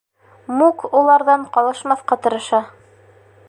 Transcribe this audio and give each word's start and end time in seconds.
Мук 0.61 0.81
уларҙан 1.01 1.45
ҡалышмаҫҡа 1.59 2.21
тырыша. 2.25 2.67